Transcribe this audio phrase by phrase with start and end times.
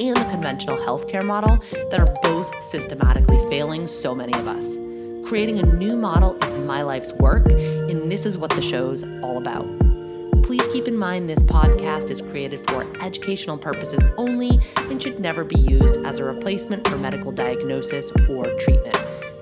[0.00, 1.58] and the conventional healthcare model
[1.90, 4.76] that are both systematically failing so many of us.
[5.28, 9.38] Creating a new model is my life's work, and this is what the show's all
[9.38, 9.66] about.
[10.42, 15.44] Please keep in mind this podcast is created for educational purposes only and should never
[15.44, 18.96] be used as a replacement for medical diagnosis or treatment.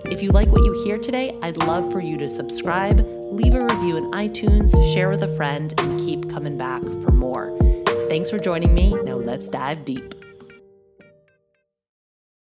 [0.07, 3.61] If you like what you hear today, I'd love for you to subscribe, leave a
[3.61, 7.57] review in iTunes, share with a friend, and keep coming back for more.
[8.09, 8.91] Thanks for joining me.
[9.05, 10.26] Now let's dive deep.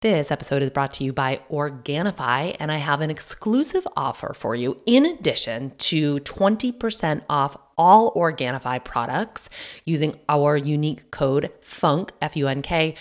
[0.02, 4.56] This episode is brought to you by Organifi, and I have an exclusive offer for
[4.56, 4.78] you.
[4.86, 9.50] In addition to 20% off all Organifi products
[9.84, 12.94] using our unique code FUNK, F U N K,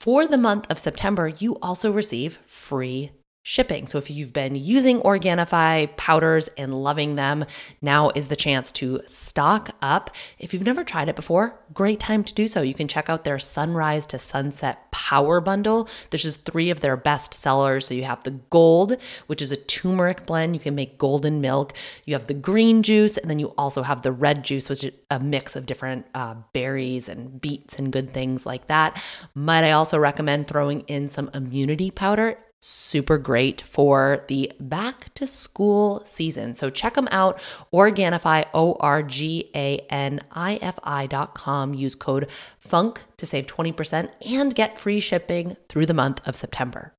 [0.00, 3.10] for the month of September, you also receive free
[3.42, 3.86] shipping.
[3.86, 7.46] So if you've been using Organifi powders and loving them,
[7.80, 10.14] now is the chance to stock up.
[10.38, 12.60] If you've never tried it before, great time to do so.
[12.60, 15.88] You can check out their Sunrise to Sunset Power Bundle.
[16.10, 17.86] This is three of their best sellers.
[17.86, 18.96] So you have the gold,
[19.28, 20.54] which is a turmeric blend.
[20.54, 21.72] You can make golden milk.
[22.04, 24.92] You have the green juice, and then you also have the red juice, which is
[25.10, 29.02] a mix of different uh, berries and beets and good things like that.
[29.34, 32.36] Might I also recommend throwing in some immunity powder?
[32.60, 36.54] Super great for the back to school season.
[36.54, 37.40] So check them out,
[37.72, 41.74] Organifi, O R G A N I F I.com.
[41.74, 46.94] Use code FUNK to save 20% and get free shipping through the month of September.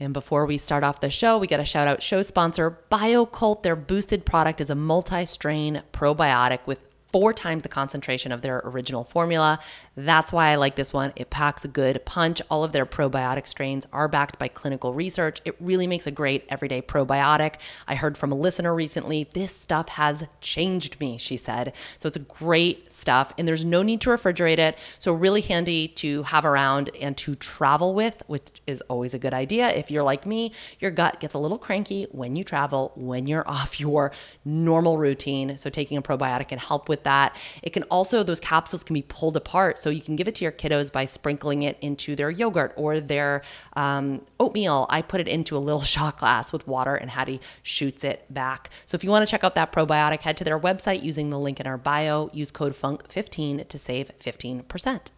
[0.00, 3.64] And before we start off the show, we got a shout out show sponsor, Bio-Kult.
[3.64, 8.60] Their boosted product is a multi strain probiotic with four times the concentration of their
[8.64, 9.58] original formula.
[9.96, 11.12] That's why I like this one.
[11.16, 12.42] It packs a good punch.
[12.50, 15.40] All of their probiotic strains are backed by clinical research.
[15.44, 17.56] It really makes a great everyday probiotic.
[17.86, 21.72] I heard from a listener recently, this stuff has changed me, she said.
[21.98, 24.78] So it's great stuff and there's no need to refrigerate it.
[24.98, 29.34] So really handy to have around and to travel with, which is always a good
[29.34, 29.68] idea.
[29.70, 33.48] If you're like me, your gut gets a little cranky when you travel, when you're
[33.48, 34.12] off your
[34.44, 35.56] normal routine.
[35.56, 37.36] So taking a probiotic can help with with that.
[37.62, 39.78] It can also, those capsules can be pulled apart.
[39.78, 43.00] So you can give it to your kiddos by sprinkling it into their yogurt or
[43.00, 43.42] their
[43.74, 44.86] um, oatmeal.
[44.90, 48.70] I put it into a little shot glass with water and Hattie shoots it back.
[48.86, 51.38] So if you want to check out that probiotic, head to their website using the
[51.38, 52.30] link in our bio.
[52.32, 55.12] Use code FUNK15 to save 15%.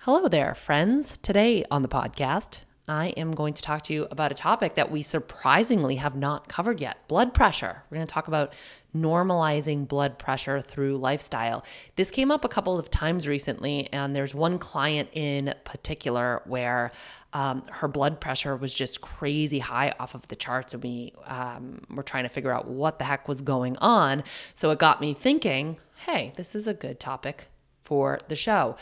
[0.00, 1.16] Hello there, friends.
[1.16, 4.92] Today on the podcast, I am going to talk to you about a topic that
[4.92, 7.82] we surprisingly have not covered yet blood pressure.
[7.90, 8.52] We're going to talk about
[8.96, 11.64] normalizing blood pressure through lifestyle.
[11.96, 16.92] This came up a couple of times recently, and there's one client in particular where
[17.32, 21.82] um, her blood pressure was just crazy high off of the charts, and we um,
[21.90, 24.22] were trying to figure out what the heck was going on.
[24.54, 27.46] So it got me thinking hey, this is a good topic
[27.82, 28.76] for the show.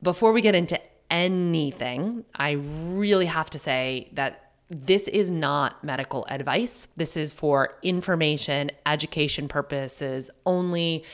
[0.00, 0.80] Before we get into
[1.12, 6.88] anything, I really have to say that this is not medical advice.
[6.96, 11.04] This is for information, education purposes only.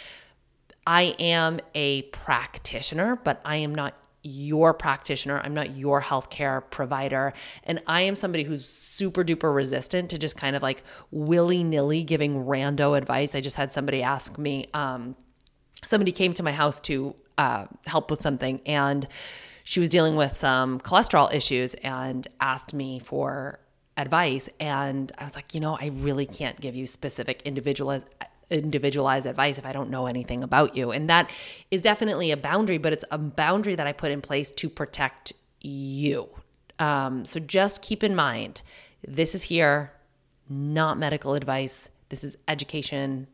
[0.86, 5.40] I am a practitioner, but I am not your practitioner.
[5.40, 7.32] I'm not your healthcare provider.
[7.64, 12.04] And I am somebody who's super duper resistant to just kind of like willy nilly
[12.04, 13.34] giving rando advice.
[13.34, 15.16] I just had somebody ask me, um,
[15.82, 19.06] somebody came to my house to uh, help with something and
[19.68, 23.60] she was dealing with some cholesterol issues and asked me for
[23.98, 24.48] advice.
[24.58, 28.06] And I was like, you know, I really can't give you specific individualized
[28.48, 30.90] individualized advice if I don't know anything about you.
[30.90, 31.30] And that
[31.70, 35.34] is definitely a boundary, but it's a boundary that I put in place to protect
[35.60, 36.30] you.
[36.78, 38.62] Um, so just keep in mind
[39.06, 39.92] this is here,
[40.48, 41.90] not medical advice.
[42.08, 43.26] This is education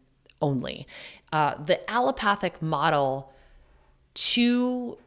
[0.42, 0.88] only.
[1.32, 3.32] Uh, the allopathic model
[4.14, 4.98] to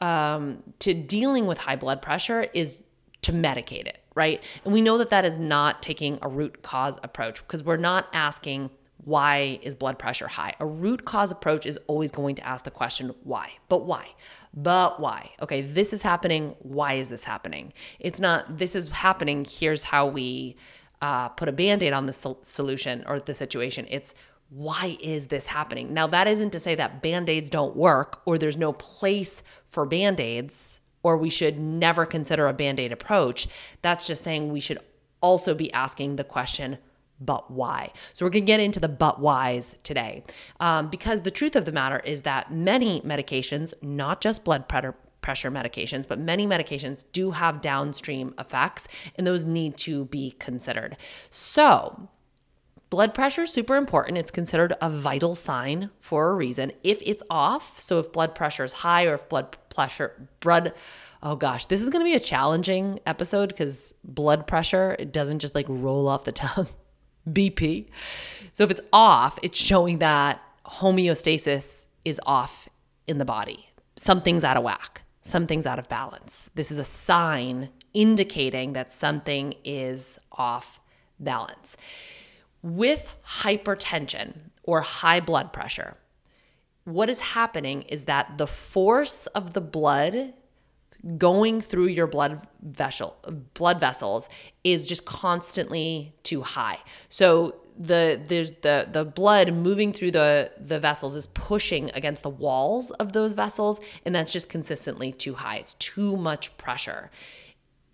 [0.00, 2.80] um, to dealing with high blood pressure is
[3.22, 4.42] to medicate it, right?
[4.64, 8.08] And we know that that is not taking a root cause approach because we're not
[8.12, 8.70] asking
[9.04, 10.54] why is blood pressure high?
[10.60, 13.52] A root cause approach is always going to ask the question why.
[13.68, 14.08] But why?
[14.52, 15.30] But why?
[15.40, 16.56] Okay, this is happening.
[16.58, 17.72] Why is this happening?
[18.00, 19.46] It's not this is happening.
[19.48, 20.56] Here's how we
[21.00, 23.86] uh, put a band aid on the sol- solution or the situation.
[23.88, 24.14] It's
[24.50, 25.92] why is this happening?
[25.92, 29.84] Now, that isn't to say that band aids don't work or there's no place for
[29.84, 33.46] band aids or we should never consider a band aid approach.
[33.82, 34.78] That's just saying we should
[35.20, 36.78] also be asking the question,
[37.20, 37.92] but why?
[38.12, 40.24] So we're to get into the but whys today.
[40.60, 44.94] Um, because the truth of the matter is that many medications, not just blood pressure,
[45.20, 50.96] pressure medications, but many medications do have downstream effects, and those need to be considered.
[51.30, 52.08] So,
[52.90, 54.16] Blood pressure is super important.
[54.16, 56.72] It's considered a vital sign for a reason.
[56.82, 60.72] If it's off, so if blood pressure is high or if blood pressure, blood,
[61.22, 65.40] oh gosh, this is going to be a challenging episode because blood pressure, it doesn't
[65.40, 66.68] just like roll off the tongue.
[67.32, 67.86] BP.
[68.52, 72.68] So if it's off, it's showing that homeostasis is off
[73.06, 73.70] in the body.
[73.96, 76.50] Something's out of whack, something's out of balance.
[76.54, 80.80] This is a sign indicating that something is off
[81.18, 81.76] balance.
[82.62, 85.96] With hypertension or high blood pressure,
[86.84, 90.34] what is happening is that the force of the blood
[91.16, 93.16] going through your blood vessel
[93.54, 94.28] blood vessels
[94.64, 96.78] is just constantly too high.
[97.08, 102.28] So the there's the the blood moving through the the vessels is pushing against the
[102.28, 105.56] walls of those vessels and that's just consistently too high.
[105.56, 107.10] It's too much pressure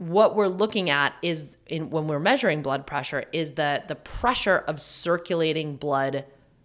[0.08, 4.58] what we're looking at is in when we're measuring blood pressure is the the pressure
[4.68, 6.24] of circulating blood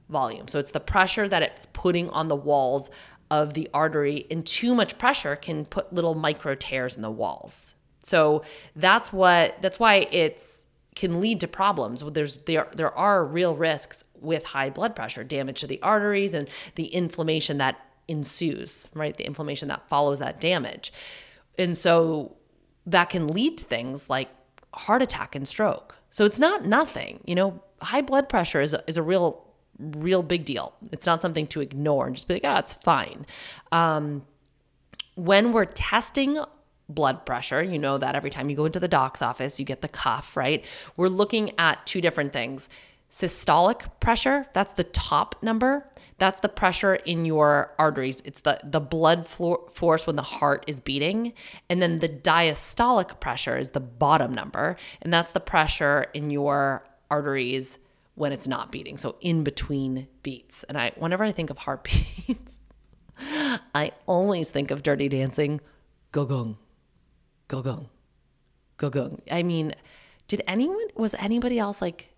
[0.10, 0.48] volume.
[0.48, 2.90] So it's the pressure that it's putting on the walls
[3.32, 7.76] of the artery and too much pressure can put little micro tears in the walls.
[8.04, 8.44] So
[8.76, 10.66] that's what that's why it's
[10.96, 12.04] can lead to problems.
[12.12, 16.50] There's there there are real risks with high blood pressure, damage to the arteries and
[16.76, 17.78] the inflammation that
[18.10, 19.16] ensues, right?
[19.16, 20.92] The inflammation that follows that damage.
[21.58, 22.36] And so
[22.90, 24.30] that can lead to things like
[24.74, 25.96] heart attack and stroke.
[26.12, 27.20] So it's not nothing.
[27.26, 29.46] You know, high blood pressure is a, is a real,
[29.80, 30.74] real big deal.
[30.92, 33.26] It's not something to ignore and just be like, oh, it's fine.
[33.72, 34.26] Um,
[35.16, 36.40] when we're testing
[36.88, 39.82] blood pressure, you know that every time you go into the doc's office, you get
[39.82, 40.66] the cuff, right?
[40.98, 42.70] We're looking at two different things
[43.10, 45.90] systolic pressure, that's the top number.
[46.20, 48.22] That's the pressure in your arteries.
[48.26, 51.34] It's the the blood force when the heart is beating.
[51.70, 56.84] And then the diastolic pressure is the bottom number, and that's the pressure in your
[57.10, 57.80] arteries
[58.16, 58.98] when it's not beating.
[58.98, 60.64] So in between beats.
[60.64, 62.60] And I whenever I think of heartbeats,
[63.74, 65.62] I always think of Dirty Dancing,
[66.12, 66.58] go gong,
[67.48, 67.90] go gong,
[68.78, 69.22] go gong.
[69.32, 69.74] I mean,
[70.28, 72.10] did anyone was anybody else like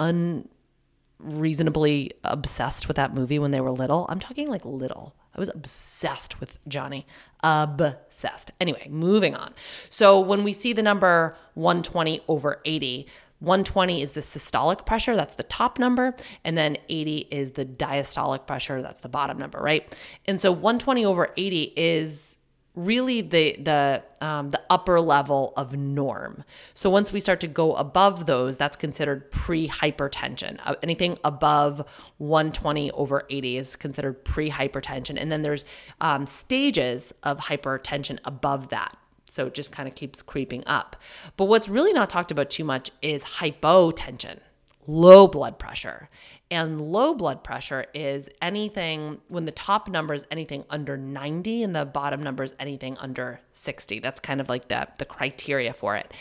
[0.00, 4.06] unreasonably obsessed with that movie when they were little.
[4.08, 5.14] I'm talking like little.
[5.34, 7.06] I was obsessed with Johnny.
[7.44, 8.50] Obsessed.
[8.60, 9.54] Anyway, moving on.
[9.88, 13.06] So when we see the number 120 over 80,
[13.38, 16.14] 120 is the systolic pressure, that's the top number,
[16.44, 19.96] and then 80 is the diastolic pressure, that's the bottom number, right?
[20.26, 22.36] And so 120 over 80 is
[22.74, 26.44] really the the um, the upper level of norm.
[26.74, 30.58] So once we start to go above those, that's considered pre-hypertension.
[30.64, 31.84] Uh, anything above
[32.18, 35.64] 120 over 80 is considered pre-hypertension, and then there's
[36.00, 38.96] um, stages of hypertension above that.
[39.26, 40.96] So it just kind of keeps creeping up.
[41.36, 44.40] But what's really not talked about too much is hypotension
[44.86, 46.08] low blood pressure.
[46.52, 51.76] And low blood pressure is anything when the top number is anything under 90 and
[51.76, 54.00] the bottom number is anything under 60.
[54.00, 56.12] That's kind of like the, the criteria for it.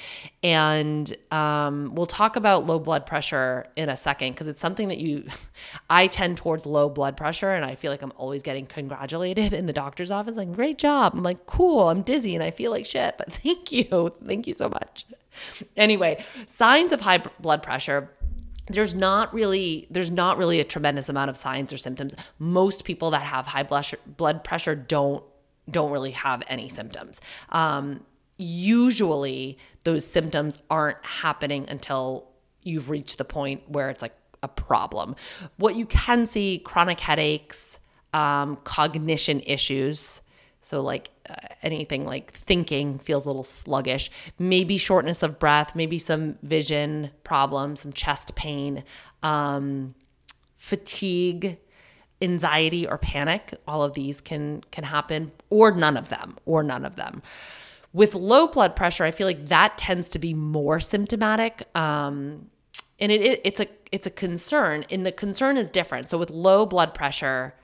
[0.43, 4.99] And um, we'll talk about low blood pressure in a second because it's something that
[4.99, 5.25] you,
[5.89, 9.65] I tend towards low blood pressure and I feel like I'm always getting congratulated in
[9.65, 10.37] the doctor's office.
[10.37, 11.13] Like, great job.
[11.15, 11.89] I'm like, cool.
[11.89, 14.13] I'm dizzy and I feel like shit, but thank you.
[14.23, 15.05] Thank you so much.
[15.75, 18.11] Anyway, signs of high blood pressure
[18.69, 22.15] there's not really there's not really a tremendous amount of signs or symptoms.
[22.37, 25.23] Most people that have high blood pressure don't
[25.69, 27.21] don't really have any symptoms.
[27.49, 28.05] Um,
[28.37, 32.27] usually, those symptoms aren't happening until
[32.63, 35.15] you've reached the point where it's like a problem.
[35.57, 37.79] What you can see: chronic headaches,
[38.13, 40.21] um, cognition issues.
[40.61, 41.09] So, like
[41.61, 47.81] anything like thinking feels a little sluggish, maybe shortness of breath, maybe some vision problems,
[47.81, 48.83] some chest pain,
[49.23, 49.95] um,
[50.57, 51.57] fatigue,
[52.21, 53.53] anxiety or panic.
[53.67, 57.21] All of these can can happen, or none of them, or none of them.
[57.91, 61.67] With low blood pressure, I feel like that tends to be more symptomatic.
[61.75, 62.49] Um,
[62.99, 66.29] and it, it, it's a it's a concern and the concern is different so with
[66.29, 67.55] low blood pressure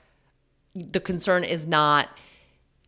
[0.74, 2.08] the concern is not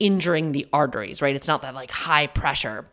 [0.00, 1.34] injuring the arteries, right?
[1.34, 2.86] It's not that like high pressure.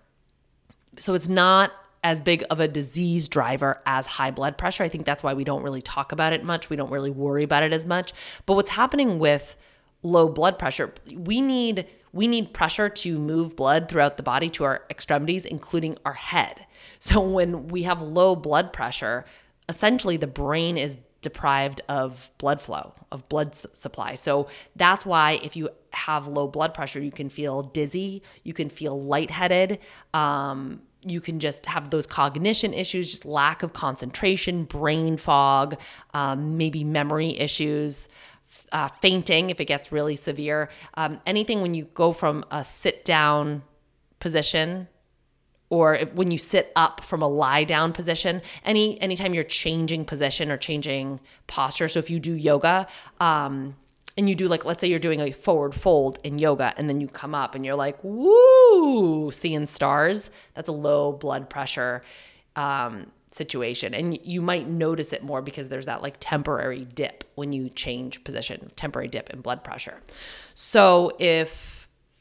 [0.97, 1.71] So it's not
[2.03, 4.83] as big of a disease driver as high blood pressure.
[4.83, 6.69] I think that's why we don't really talk about it much.
[6.69, 8.13] We don't really worry about it as much.
[8.45, 9.57] But what's happening with
[10.03, 14.63] low blood pressure, we need we need pressure to move blood throughout the body to
[14.63, 16.65] our extremities including our head.
[16.99, 19.25] So when we have low blood pressure,
[19.67, 24.13] essentially the brain is deprived of blood flow, of blood supply.
[24.13, 28.69] So that's why if you have low blood pressure, you can feel dizzy, you can
[28.69, 29.79] feel lightheaded,
[30.13, 35.79] um, you can just have those cognition issues, just lack of concentration, brain fog,
[36.13, 38.07] um, maybe memory issues.
[38.71, 40.69] Uh, fainting if it gets really severe.
[40.93, 43.63] Um, anything when you go from a sit down
[44.19, 44.87] position
[45.69, 50.05] or if, when you sit up from a lie down position any anytime you're changing
[50.05, 51.87] position or changing posture.
[51.87, 52.87] So if you do yoga
[53.19, 53.75] um,
[54.17, 57.01] and you do like let's say you're doing a forward fold in yoga and then
[57.01, 60.31] you come up and you're like woo seeing stars.
[60.53, 62.03] That's a low blood pressure
[62.55, 63.93] um, situation.
[63.93, 68.23] And you might notice it more because there's that like temporary dip when you change
[68.23, 69.99] position temporary dip in blood pressure.
[70.53, 71.74] So if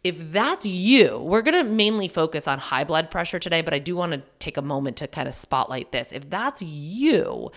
[0.05, 3.79] if that's you, we're going to mainly focus on high blood pressure today, but I
[3.79, 6.13] do want to take a moment to kind of spotlight this.
[6.13, 7.51] If that's you,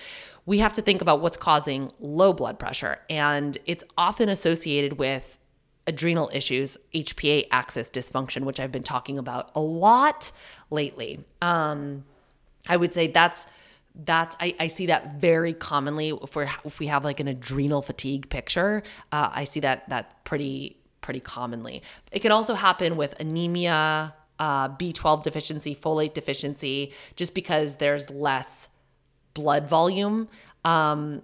[0.46, 3.00] we have to think about what's causing low blood pressure.
[3.10, 5.38] And it's often associated with
[5.88, 10.32] adrenal issues, HPA axis dysfunction, which I've been talking about a lot
[10.70, 11.26] lately.
[11.42, 12.06] Um,
[12.66, 13.46] I would say that's
[14.06, 17.82] that's I, I see that very commonly if we're if we have like an adrenal
[17.82, 21.82] fatigue picture uh, i see that that pretty pretty commonly.
[22.12, 28.68] It can also happen with anemia, uh, B12 deficiency, folate deficiency, just because there's less
[29.34, 30.28] blood volume.
[30.66, 31.22] Um,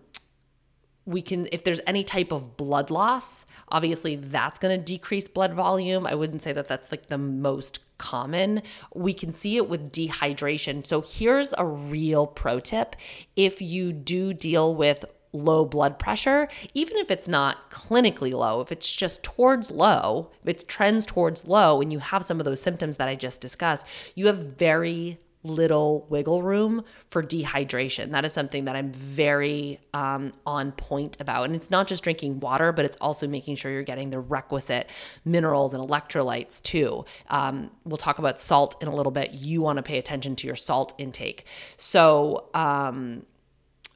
[1.05, 5.53] we can, if there's any type of blood loss, obviously that's going to decrease blood
[5.53, 6.07] volume.
[6.07, 8.61] I wouldn't say that that's like the most common.
[8.93, 10.85] We can see it with dehydration.
[10.85, 12.95] So here's a real pro tip.
[13.35, 15.03] If you do deal with
[15.33, 20.49] low blood pressure, even if it's not clinically low, if it's just towards low, if
[20.49, 23.85] it trends towards low, and you have some of those symptoms that I just discussed,
[24.15, 28.11] you have very little wiggle room for dehydration.
[28.11, 31.45] That is something that I'm very um, on point about.
[31.45, 34.89] And it's not just drinking water, but it's also making sure you're getting the requisite
[35.25, 37.03] minerals and electrolytes too.
[37.29, 39.33] Um, we'll talk about salt in a little bit.
[39.33, 41.45] You want to pay attention to your salt intake.
[41.77, 43.25] So, um,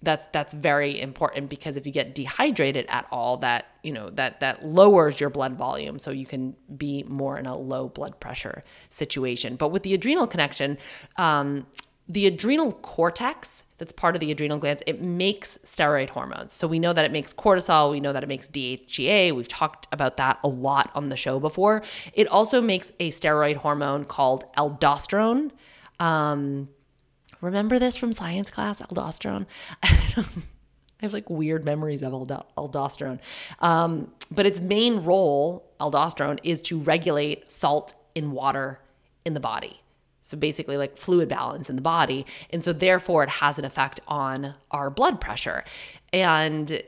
[0.03, 4.39] that's that's very important because if you get dehydrated at all that you know that
[4.41, 5.97] that lowers your blood volume.
[5.97, 9.55] So you can be more in a low blood pressure situation.
[9.55, 10.77] But with the adrenal connection
[11.17, 11.65] um,
[12.09, 16.53] the adrenal cortex that's part of the adrenal glands it makes steroid hormones.
[16.53, 17.91] So we know that it makes cortisol.
[17.91, 21.39] We know that it makes DHEA we've talked about that a lot on the show
[21.39, 21.81] before.
[22.13, 25.51] It also makes a steroid hormone called aldosterone
[25.99, 26.69] um,
[27.41, 29.45] Remember this from science class, aldosterone?
[29.83, 33.19] I have like weird memories of aldosterone.
[33.59, 38.79] Um, but its main role, aldosterone, is to regulate salt in water
[39.25, 39.81] in the body.
[40.23, 42.25] So basically, like fluid balance in the body.
[42.49, 45.63] And so, therefore, it has an effect on our blood pressure.
[46.11, 46.81] And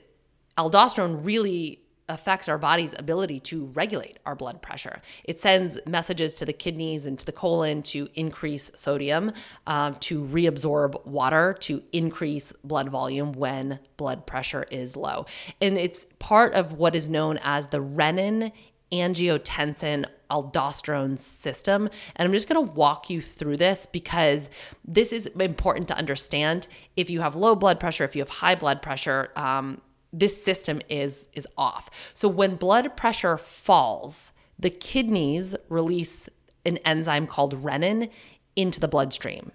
[0.58, 1.80] aldosterone really
[2.10, 5.02] affects our body's ability to regulate our blood pressure.
[5.24, 9.32] It sends messages to the kidneys and to the colon to increase sodium,
[9.68, 15.26] um, to reabsorb water, to increase blood volume when blood pressure is low.
[15.62, 18.52] And it's part of what is known as the renin
[18.92, 21.90] angiotensin aldosterone system.
[22.16, 24.50] And I'm just going to walk you through this because
[24.86, 26.68] this is important to understand.
[26.96, 30.82] If you have low blood pressure, if you have high blood pressure, um, this system
[30.90, 31.90] is is off.
[32.14, 36.28] So when blood pressure falls, the kidneys release
[36.66, 38.10] an enzyme called renin
[38.56, 39.52] into the bloodstream.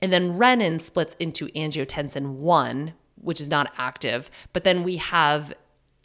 [0.00, 5.52] And then renin splits into angiotensin 1, which is not active, but then we have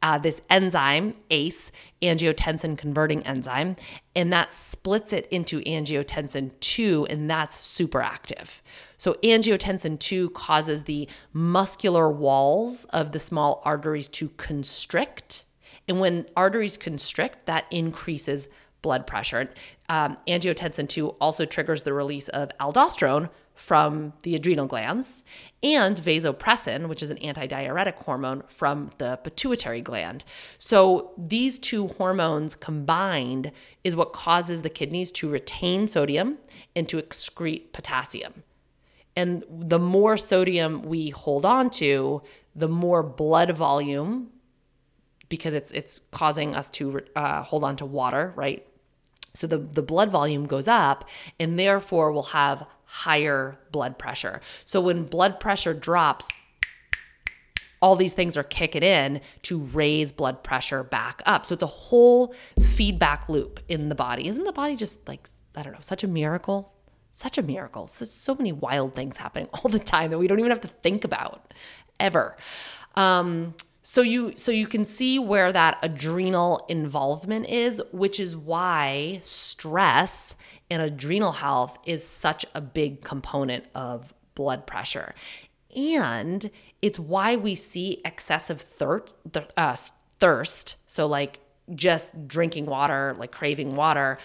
[0.01, 1.71] uh, this enzyme, ACE,
[2.01, 3.75] angiotensin converting enzyme,
[4.15, 8.61] and that splits it into angiotensin 2, and that's super active.
[8.97, 15.45] So, angiotensin 2 causes the muscular walls of the small arteries to constrict.
[15.87, 18.47] And when arteries constrict, that increases
[18.81, 19.49] blood pressure.
[19.89, 25.23] Um, angiotensin 2 also triggers the release of aldosterone, from the adrenal glands
[25.63, 30.23] and vasopressin, which is an antidiuretic hormone from the pituitary gland.
[30.59, 33.51] So these two hormones combined
[33.83, 36.37] is what causes the kidneys to retain sodium
[36.75, 38.43] and to excrete potassium.
[39.15, 42.21] And the more sodium we hold on to,
[42.55, 44.31] the more blood volume
[45.29, 48.65] because it's it's causing us to uh, hold on to water, right?
[49.33, 51.09] So the, the blood volume goes up,
[51.39, 54.41] and therefore we'll have higher blood pressure.
[54.63, 56.29] So when blood pressure drops,
[57.81, 61.45] all these things are kicking in to raise blood pressure back up.
[61.45, 64.27] So it's a whole feedback loop in the body.
[64.27, 66.73] Isn't the body just like, I don't know, such a miracle?
[67.13, 67.87] Such a miracle.
[67.87, 70.71] So, so many wild things happening all the time that we don't even have to
[70.83, 71.53] think about
[71.99, 72.37] ever.
[72.95, 73.53] Um,
[73.87, 80.33] so you so you can see where that adrenal involvement is, which is why stress
[80.69, 85.13] and adrenal health is such a big component of blood pressure.
[85.75, 86.49] And
[86.81, 89.15] it's why we see excessive thirst,
[89.57, 89.75] uh,
[90.19, 90.77] thirst.
[90.87, 91.39] So, like
[91.73, 94.17] just drinking water, like craving water,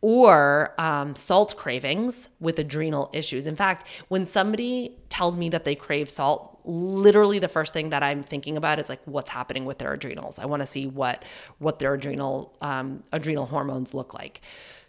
[0.00, 3.46] or um, salt cravings with adrenal issues.
[3.46, 8.02] In fact, when somebody tells me that they crave salt, literally the first thing that
[8.02, 10.38] I'm thinking about is like what's happening with their adrenals.
[10.38, 11.24] I want to see what
[11.58, 14.40] what their adrenal um, adrenal hormones look like.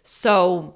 [0.02, 0.74] So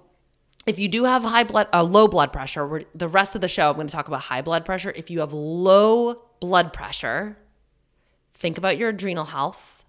[0.66, 3.70] if you do have high blood, uh, low blood pressure, the rest of the show
[3.70, 4.92] I'm going to talk about high blood pressure.
[4.94, 7.36] If you have low blood pressure,
[8.34, 9.84] think about your adrenal health,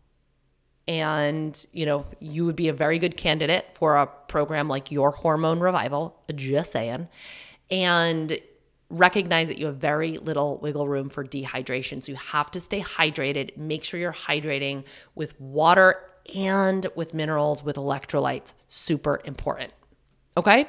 [0.88, 5.12] and you know you would be a very good candidate for a program like Your
[5.12, 6.18] Hormone Revival.
[6.36, 7.08] Just saying,
[7.70, 8.40] and
[8.90, 12.04] recognize that you have very little wiggle room for dehydration.
[12.04, 13.58] So you have to stay hydrated.
[13.58, 14.84] Make sure you're hydrating
[15.16, 16.00] with water
[16.36, 18.54] and with minerals, with electrolytes.
[18.70, 19.74] Super important.
[20.38, 20.68] Okay.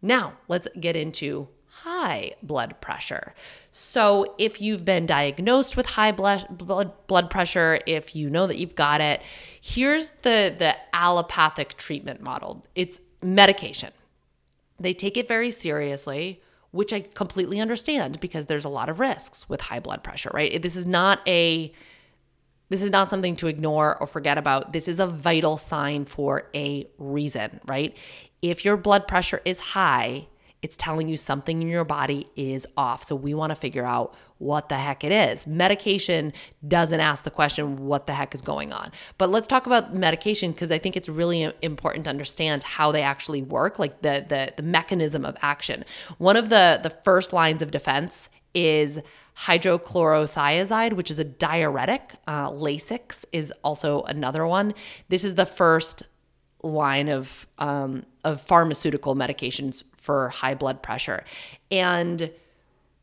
[0.00, 1.48] Now let's get into
[1.82, 3.34] high blood pressure.
[3.70, 8.74] So, if you've been diagnosed with high blood, blood, pressure, if you know that you've
[8.74, 9.22] got it,
[9.60, 13.92] here's the, the allopathic treatment model it's medication.
[14.78, 16.40] They take it very seriously,
[16.70, 20.60] which I completely understand because there's a lot of risks with high blood pressure, right?
[20.60, 21.72] This is not a
[22.70, 24.72] this is not something to ignore or forget about.
[24.72, 27.96] This is a vital sign for a reason, right?
[28.42, 30.28] If your blood pressure is high,
[30.60, 33.04] it's telling you something in your body is off.
[33.04, 35.46] So we want to figure out what the heck it is.
[35.46, 36.32] Medication
[36.66, 38.90] doesn't ask the question, what the heck is going on?
[39.18, 43.02] But let's talk about medication because I think it's really important to understand how they
[43.02, 45.84] actually work, like the, the, the mechanism of action.
[46.18, 48.98] One of the, the first lines of defense is
[49.44, 52.14] hydrochlorothiazide, which is a diuretic.
[52.26, 54.74] Uh, Lasix is also another one.
[55.08, 56.02] This is the first
[56.62, 61.24] line of um, of pharmaceutical medications for high blood pressure.
[61.70, 62.30] And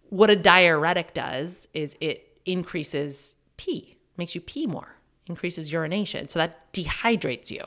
[0.09, 6.27] what a diuretic does is it increases pee, makes you pee more, increases urination.
[6.27, 7.63] So that dehydrates you.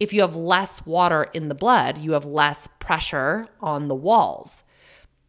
[0.00, 4.64] If you have less water in the blood, you have less pressure on the walls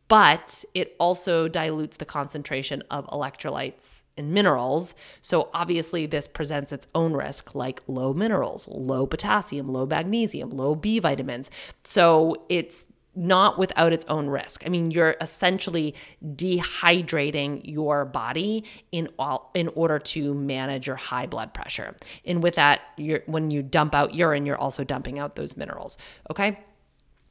[0.09, 4.93] but it also dilutes the concentration of electrolytes and minerals.
[5.21, 10.75] So, obviously, this presents its own risk, like low minerals, low potassium, low magnesium, low
[10.75, 11.49] B vitamins.
[11.83, 14.63] So, it's not without its own risk.
[14.65, 15.93] I mean, you're essentially
[16.23, 21.95] dehydrating your body in all, in order to manage your high blood pressure.
[22.25, 25.97] And with that, you're, when you dump out urine, you're also dumping out those minerals.
[26.31, 26.59] Okay,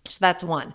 [0.09, 0.75] so that's one.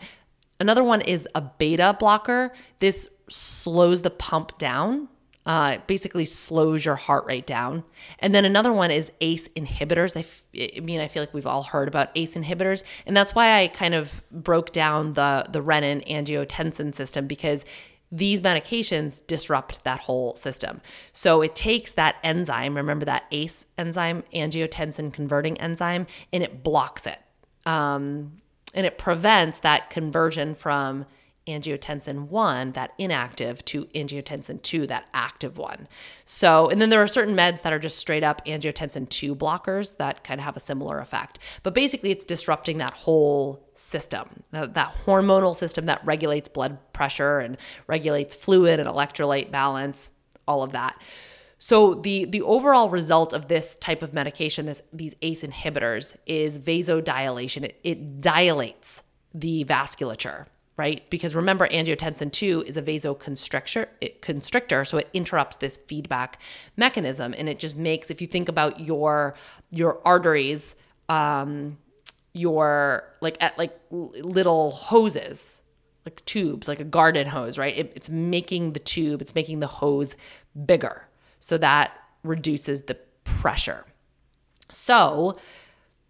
[0.63, 2.54] Another one is a beta blocker.
[2.80, 5.10] This slows the pump down,
[5.45, 7.84] uh, basically slows your heart rate down.
[8.19, 10.15] And then another one is ACE inhibitors.
[10.15, 10.43] I, f-
[10.78, 13.67] I mean, I feel like we've all heard about ACE inhibitors, and that's why I
[13.67, 17.65] kind of broke down the the renin angiotensin system because
[18.10, 20.80] these medications disrupt that whole system.
[21.12, 27.06] So it takes that enzyme, remember that ACE enzyme, angiotensin converting enzyme, and it blocks
[27.06, 27.19] it.
[27.65, 28.42] Um,
[28.74, 31.06] and it prevents that conversion from
[31.48, 35.88] angiotensin 1, that inactive, to angiotensin 2, that active one.
[36.26, 39.98] So, and then there are certain meds that are just straight up angiotensin 2 blockers
[39.98, 41.40] that kind of have a similar effect.
[41.62, 47.40] But basically, it's disrupting that whole system, that, that hormonal system that regulates blood pressure
[47.40, 47.58] and
[47.88, 50.12] regulates fluid and electrolyte balance,
[50.48, 50.98] all of that.
[51.65, 56.60] So the the overall result of this type of medication, this these ACE inhibitors, is
[56.60, 57.63] vasodilation.
[57.63, 59.02] It, it dilates
[59.34, 61.10] the vasculature, right?
[61.10, 66.41] Because remember, angiotensin two is a vasoconstrictor, it, constrictor, so it interrupts this feedback
[66.76, 68.12] mechanism, and it just makes.
[68.12, 69.34] If you think about your
[69.71, 70.76] your arteries,
[71.08, 71.78] um,
[72.34, 75.62] your like at like little hoses,
[76.06, 77.78] like tubes, like a garden hose, right?
[77.78, 80.17] It, it's making the tube, it's making the hose
[80.65, 81.08] bigger
[81.43, 81.91] so that
[82.23, 83.86] reduces the pressure.
[84.71, 85.38] So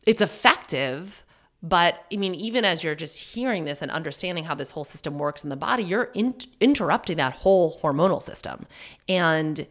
[0.06, 1.24] it's effective.
[1.64, 5.18] But I mean, even as you're just hearing this and understanding how this whole system
[5.18, 8.68] works in the body, you're in- interrupting that whole hormonal system.
[9.10, 9.66] And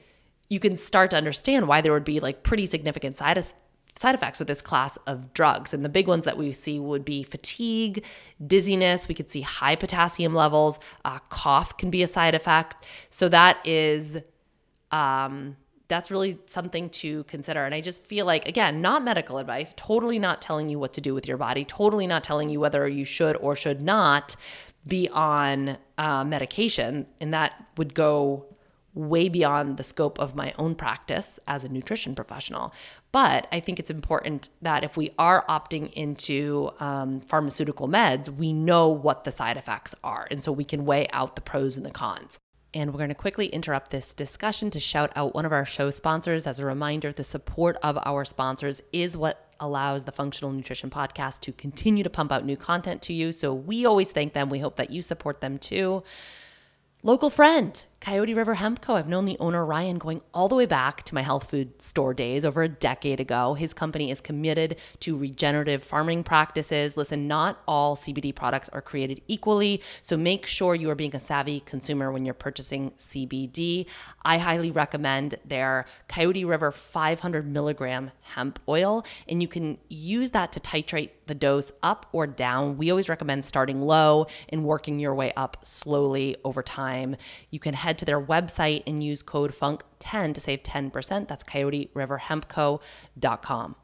[0.51, 3.40] you can start to understand why there would be like pretty significant side,
[3.96, 5.72] side effects with this class of drugs.
[5.72, 8.05] And the big ones that we see would be fatigue,
[8.44, 9.07] dizziness.
[9.07, 10.81] We could see high potassium levels.
[11.05, 12.85] Uh, cough can be a side effect.
[13.11, 14.18] So that is.
[14.93, 15.57] Um,
[15.89, 17.65] that's really something to consider.
[17.65, 21.01] And I just feel like, again, not medical advice, totally not telling you what to
[21.01, 24.37] do with your body, totally not telling you whether you should or should not
[24.87, 27.07] be on uh, medication.
[27.21, 28.47] And that would go
[28.95, 32.73] way beyond the scope of my own practice as a nutrition professional.
[33.11, 38.53] But I think it's important that if we are opting into um, pharmaceutical meds, we
[38.53, 40.27] know what the side effects are.
[40.31, 42.39] And so we can weigh out the pros and the cons.
[42.75, 45.91] And we're going to quickly interrupt this discussion to shout out one of our show
[45.91, 46.47] sponsors.
[46.47, 51.41] As a reminder, the support of our sponsors is what allows the Functional Nutrition Podcast
[51.41, 53.31] to continue to pump out new content to you.
[53.31, 54.49] So we always thank them.
[54.49, 56.03] We hope that you support them too.
[57.03, 58.97] Local friend, Coyote River Hemp Co.
[58.97, 62.12] I've known the owner Ryan going all the way back to my health food store
[62.12, 63.55] days over a decade ago.
[63.55, 66.97] His company is committed to regenerative farming practices.
[66.97, 71.21] Listen, not all CBD products are created equally, so make sure you are being a
[71.21, 73.87] savvy consumer when you're purchasing CBD.
[74.25, 80.51] I highly recommend their Coyote River 500 milligram hemp oil, and you can use that
[80.53, 82.77] to titrate the dose up or down.
[82.77, 87.17] We always recommend starting low and working your way up slowly over time.
[87.51, 91.29] You can head head to their website and use code FUNK10 to save 10%.
[91.29, 93.77] That's coyoteriverhempco.com.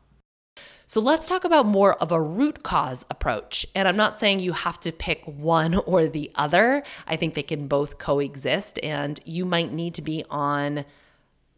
[0.87, 3.67] So let's talk about more of a root cause approach.
[3.75, 6.83] And I'm not saying you have to pick one or the other.
[7.07, 10.87] I think they can both coexist and you might need to be on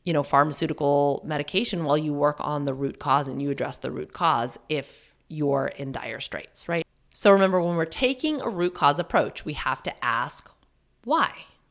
[0.02, 3.90] you know pharmaceutical medication while you work on the root cause and you address the
[3.90, 6.84] root cause if you're in dire straits, right?
[7.12, 10.50] So remember when we're taking a root cause approach, we have to ask
[11.04, 11.30] why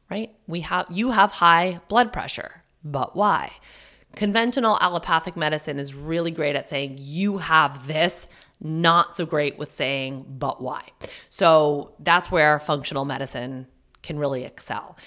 [0.10, 0.34] right?
[0.48, 3.54] We have you have high blood pressure, but why?
[4.16, 8.28] Conventional allopathic medicine is really great at saying you have this,
[8.60, 10.82] not so great with saying but why.
[11.30, 13.68] So that's where functional medicine
[14.02, 14.98] can really excel.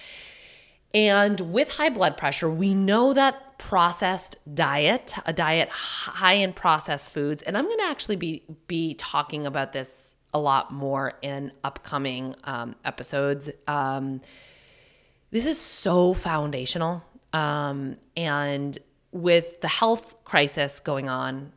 [0.94, 7.12] And with high blood pressure, we know that processed diet, a diet high in processed
[7.12, 11.52] foods, and I'm going to actually be be talking about this a lot more in
[11.62, 13.50] upcoming um, episodes.
[13.66, 14.20] Um,
[15.32, 17.02] this is so foundational.
[17.32, 18.78] Um, and
[19.10, 21.52] with the health crisis going on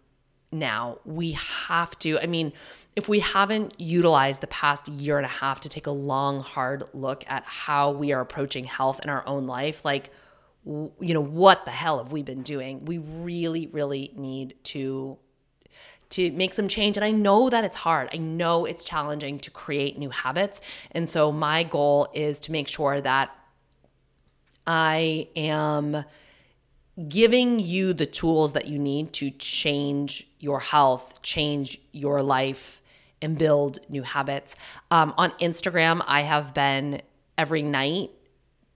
[0.52, 2.54] now, we have to, I mean,
[2.96, 6.86] if we haven't utilized the past year and a half to take a long, hard
[6.94, 10.10] look at how we are approaching health in our own life, like,
[10.66, 12.86] you know, what the hell have we been doing?
[12.86, 15.18] We really, really need to
[16.08, 16.98] to make some change.
[16.98, 18.10] And I know that it's hard.
[18.14, 20.62] I know it's challenging to create new habits.
[20.92, 23.36] And so my goal is to make sure that
[24.68, 26.06] I am
[27.08, 32.82] giving you the tools that you need to change your health, change your life,
[33.22, 34.56] and build new habits.
[34.92, 37.02] Um, on Instagram, I have been
[37.38, 38.12] every night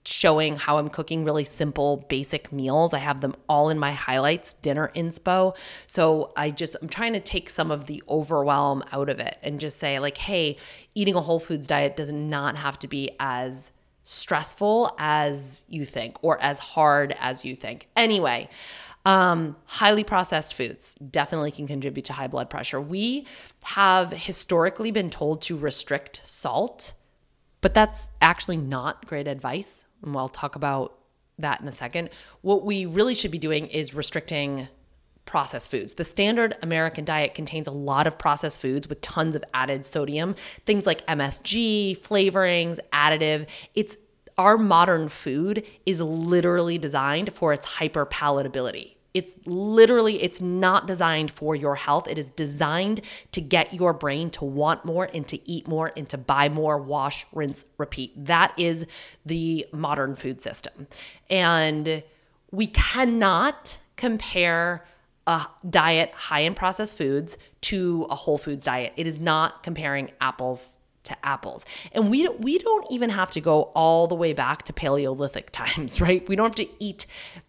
[0.05, 2.93] showing how I'm cooking really simple, basic meals.
[2.93, 5.55] I have them all in my highlights, dinner inspo.
[5.87, 9.59] So I just, I'm trying to take some of the overwhelm out of it and
[9.59, 10.57] just say, like, hey,
[10.95, 13.71] eating a whole foods diet does not have to be as
[14.09, 17.87] stressful as you think or as hard as you think.
[17.95, 18.49] Anyway,
[19.05, 22.81] um, highly processed foods definitely can contribute to high blood pressure.
[22.81, 23.27] We
[23.63, 26.93] have historically been told to restrict salt,
[27.61, 29.85] but that's actually not great advice.
[30.01, 30.97] And we'll talk about
[31.37, 32.09] that in a second.
[32.41, 34.69] What we really should be doing is restricting
[35.29, 35.93] processed foods.
[35.93, 40.33] The standard American diet contains a lot of processed foods with tons of added sodium,
[40.65, 43.47] things like MSG, flavorings, additive.
[43.75, 43.95] It's
[44.39, 48.95] our modern food is literally designed for its hyper palatability.
[49.13, 52.07] It's literally it's not designed for your health.
[52.07, 56.09] It is designed to get your brain to want more and to eat more and
[56.09, 58.13] to buy more, wash, rinse, repeat.
[58.25, 58.87] That is
[59.23, 60.87] the modern food system.
[61.29, 62.01] And
[62.51, 64.85] we cannot compare
[65.27, 68.93] a diet high in processed foods to a whole foods diet.
[68.95, 71.65] It is not comparing apples to apples.
[71.91, 75.49] And we don't, we don't even have to go all the way back to Paleolithic
[75.51, 76.27] times, right?
[76.27, 77.05] We don't have to eat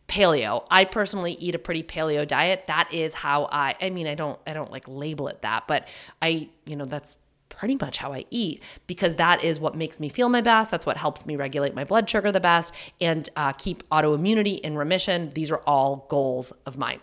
[0.08, 0.64] paleo.
[0.70, 2.66] I personally eat a pretty paleo diet.
[2.66, 5.86] That is how I I mean I don't I don't like label it that, but
[6.20, 7.14] I, you know, that's
[7.48, 10.70] pretty much how I eat because that is what makes me feel my best.
[10.70, 14.76] That's what helps me regulate my blood sugar the best and uh, keep autoimmunity in
[14.76, 15.30] remission.
[15.34, 17.00] These are all goals of mine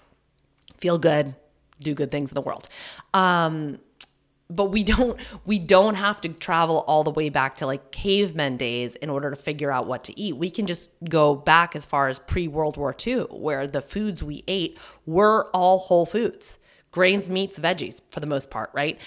[0.77, 1.35] feel good,
[1.79, 2.67] do good things in the world.
[3.13, 3.79] Um,
[4.49, 8.57] but we don't we don't have to travel all the way back to like cavemen
[8.57, 10.37] days in order to figure out what to eat.
[10.37, 14.23] We can just go back as far as pre World War II, where the foods
[14.23, 16.57] we ate were all whole foods
[16.91, 18.99] grains, meats, veggies for the most part, right?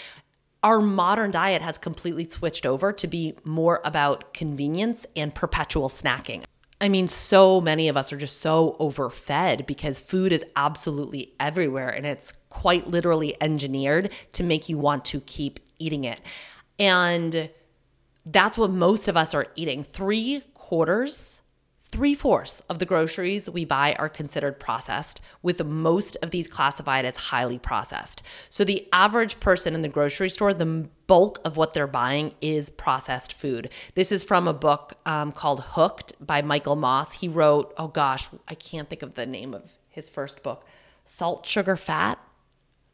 [0.63, 6.45] Our modern diet has completely switched over to be more about convenience and perpetual snacking.
[6.81, 11.91] I mean, so many of us are just so overfed because food is absolutely everywhere
[11.91, 16.21] and it's quite literally engineered to make you want to keep eating it.
[16.79, 17.51] And
[18.25, 19.85] that's what most of us are eating.
[19.85, 21.40] Three quarters,
[21.91, 27.05] three fourths of the groceries we buy are considered processed, with most of these classified
[27.05, 28.23] as highly processed.
[28.49, 32.71] So the average person in the grocery store, the bulk of what they're buying is
[32.71, 33.71] processed food.
[33.95, 37.15] This is from a book um, called Hooked by Michael Moss.
[37.15, 40.65] He wrote, oh gosh, I can't think of the name of his first book,
[41.05, 42.19] Salt, Sugar, Fat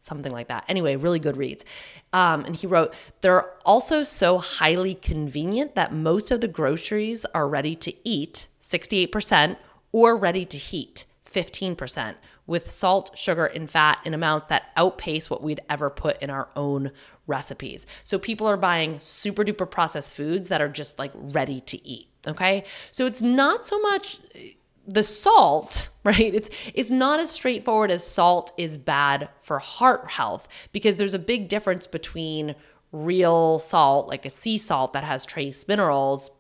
[0.07, 0.65] something like that.
[0.69, 1.65] Anyway, really good reads.
[2.13, 7.49] Um, and he wrote, They're also so highly convenient that most of the groceries are
[7.49, 9.57] ready to eat, 68%,
[9.93, 15.43] or ready to heat, 15%, with salt, sugar, and fat in amounts that outpace what
[15.43, 16.91] we'd ever put in our own
[17.27, 17.87] recipes.
[18.05, 22.09] So people are buying super duper processed foods that are just like ready to eat.
[22.27, 22.65] Okay.
[22.91, 24.39] So it's not so much uh,
[24.87, 26.35] the salt, right?
[26.35, 31.19] It's it's not as straightforward as salt is bad for heart health because there's a
[31.19, 32.55] big difference between
[32.93, 36.31] real salt, like a sea salt that has trace minerals,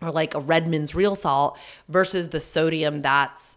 [0.00, 3.56] or like a Redmond's real salt, versus the sodium that's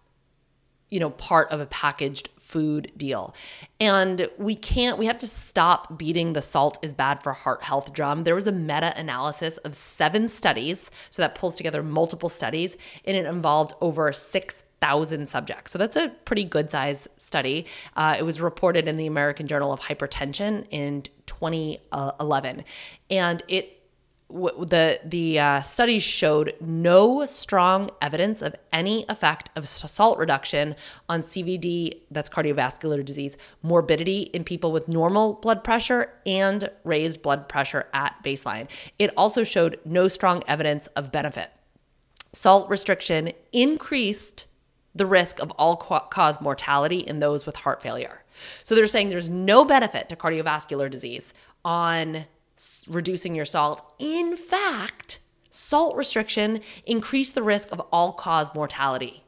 [0.89, 3.35] you know part of a packaged food deal.
[3.79, 7.93] And we can't, we have to stop beating the salt is bad for heart health
[7.93, 8.23] drum.
[8.23, 10.89] There was a meta analysis of seven studies.
[11.11, 12.75] So that pulls together multiple studies
[13.05, 15.71] and it involved over 6,000 subjects.
[15.71, 17.67] So that's a pretty good size study.
[17.95, 22.63] Uh, it was reported in the American Journal of Hypertension in 2011.
[23.11, 23.78] And it
[24.29, 30.75] the the uh, studies showed no strong evidence of any effect of salt reduction
[31.07, 37.49] on CVD, that's cardiovascular disease, morbidity in people with normal blood pressure and raised blood
[37.49, 38.67] pressure at baseline.
[38.99, 41.49] It also showed no strong evidence of benefit.
[42.31, 44.45] Salt restriction increased
[44.93, 48.23] the risk of all cause mortality in those with heart failure.
[48.63, 51.33] So they're saying there's no benefit to cardiovascular disease
[51.65, 52.25] on
[52.87, 53.93] reducing your salt.
[53.99, 55.19] In fact,
[55.49, 59.23] salt restriction increased the risk of all cause mortality.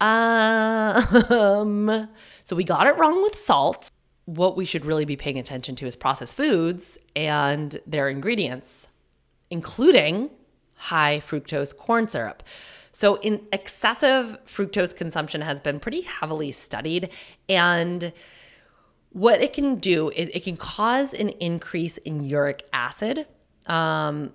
[0.00, 2.08] Um,
[2.44, 3.90] so we got it wrong with salt.
[4.26, 8.88] What we should really be paying attention to is processed foods and their ingredients,
[9.50, 10.30] including
[10.74, 12.42] high fructose corn syrup.
[12.92, 17.10] So, in excessive fructose consumption has been pretty heavily studied,
[17.48, 18.12] and
[19.14, 23.26] what it can do is it can cause an increase in uric acid.
[23.66, 24.32] Um,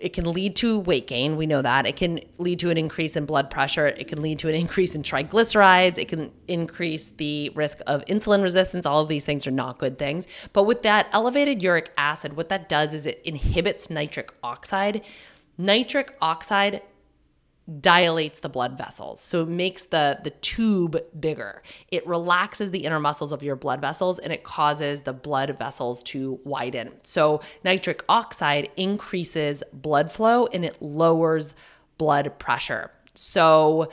[0.00, 1.36] it can lead to weight gain.
[1.36, 1.86] We know that.
[1.86, 3.86] It can lead to an increase in blood pressure.
[3.86, 5.98] It can lead to an increase in triglycerides.
[5.98, 8.86] It can increase the risk of insulin resistance.
[8.86, 10.26] All of these things are not good things.
[10.52, 15.02] But with that elevated uric acid, what that does is it inhibits nitric oxide.
[15.56, 16.82] Nitric oxide
[17.80, 19.20] dilates the blood vessels.
[19.20, 21.62] So it makes the the tube bigger.
[21.88, 26.02] It relaxes the inner muscles of your blood vessels and it causes the blood vessels
[26.04, 26.92] to widen.
[27.02, 31.54] So nitric oxide increases blood flow and it lowers
[31.98, 32.90] blood pressure.
[33.14, 33.90] So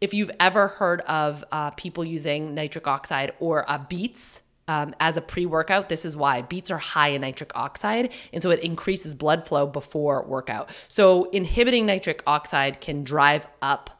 [0.00, 5.16] if you've ever heard of uh, people using nitric oxide or uh, beets um, as
[5.16, 5.88] a pre workout.
[5.88, 8.12] This is why beets are high in nitric oxide.
[8.32, 10.70] And so it increases blood flow before workout.
[10.88, 13.90] So inhibiting nitric oxide can drive up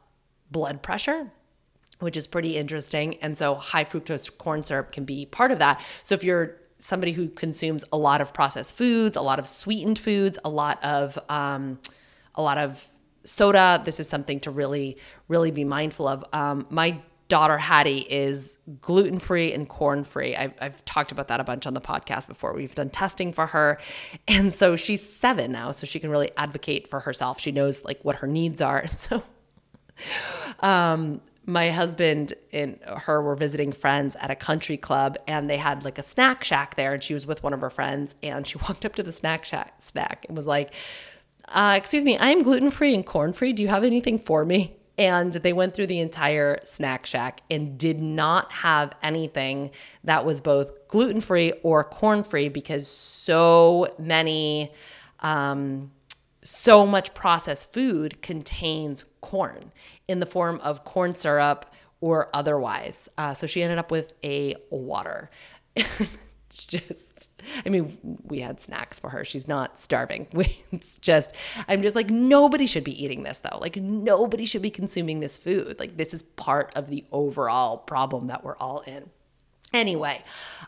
[0.51, 1.31] blood pressure.
[1.99, 3.15] Which is pretty interesting.
[3.23, 5.81] And so high fructose corn syrup can be part of that.
[6.03, 9.99] So if you're somebody who consumes a lot of processed foods, a lot of sweetened
[9.99, 11.79] foods, a lot of um,
[12.35, 12.87] a lot of
[13.25, 13.81] soda.
[13.85, 14.99] This is something to really,
[15.29, 16.25] really be mindful of.
[16.33, 20.37] Um, my daughter Hattie is gluten free and corn free.
[20.37, 22.53] I've, I've, talked about that a bunch on the podcast before.
[22.55, 23.79] We've done testing for her.
[24.29, 27.41] And so she's seven now, so she can really advocate for herself.
[27.41, 28.81] She knows like what her needs are.
[28.87, 29.23] And so,
[30.61, 35.85] um, my husband and her were visiting friends at a country club and they had
[35.85, 38.59] like a snack shack there and she was with one of her friends and she
[38.69, 40.75] walked up to the snack shack snack and was like
[41.49, 45.53] uh, excuse me i'm gluten-free and corn-free do you have anything for me and they
[45.53, 49.71] went through the entire snack shack and did not have anything
[50.05, 54.73] that was both gluten free or corn free because so many,
[55.21, 55.91] um,
[56.43, 59.73] so much processed food contains corn
[60.09, 63.09] in the form of corn syrup or otherwise.
[63.19, 65.31] Uh, so she ended up with a water.
[65.77, 67.06] it's just
[67.64, 69.25] i mean we had snacks for her.
[69.25, 70.27] She's not starving.
[70.72, 71.33] It's just
[71.68, 73.59] i'm just like nobody should be eating this though.
[73.59, 75.79] Like nobody should be consuming this food.
[75.79, 79.11] Like this is part of the overall problem that we're all in.
[79.72, 80.22] Anyway,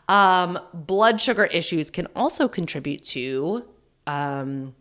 [0.07, 3.65] um, blood sugar issues can also contribute to
[4.05, 4.75] um,